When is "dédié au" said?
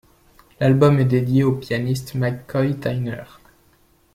1.05-1.51